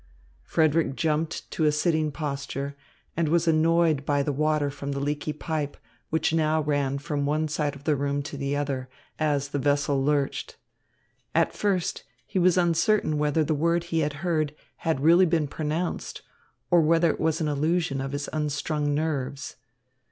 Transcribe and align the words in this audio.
Frederick 0.41 0.95
jumped 0.95 1.51
to 1.51 1.63
a 1.65 1.71
sitting 1.71 2.11
posture, 2.11 2.75
and 3.15 3.29
was 3.29 3.47
annoyed 3.47 4.03
by 4.03 4.23
the 4.23 4.31
water 4.33 4.71
from 4.71 4.93
the 4.93 4.99
leaky 4.99 5.31
pipe, 5.31 5.77
which 6.09 6.33
ran 6.33 6.37
now 6.39 6.97
from 6.97 7.23
one 7.27 7.47
side 7.47 7.75
of 7.75 7.83
the 7.83 7.95
room 7.95 8.23
to 8.23 8.35
the 8.35 8.55
other, 8.55 8.89
as 9.19 9.49
the 9.49 9.59
vessel 9.59 10.03
lurched. 10.03 10.55
At 11.35 11.53
first 11.53 12.01
he 12.25 12.39
was 12.39 12.57
uncertain 12.57 13.19
whether 13.19 13.43
the 13.43 13.53
word 13.53 13.83
he 13.83 13.99
had 13.99 14.13
heard 14.25 14.55
had 14.77 15.01
really 15.01 15.27
been 15.27 15.47
pronounced, 15.47 16.23
or 16.71 16.81
whether 16.81 17.11
it 17.11 17.19
was 17.19 17.39
an 17.39 17.47
illusion 17.47 18.01
of 18.01 18.11
his 18.11 18.27
unstrung 18.33 18.95
nerves. 18.95 19.55